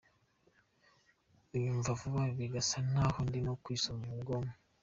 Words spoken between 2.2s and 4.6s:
bigasa naho ndimo kwisoma mu bwoko.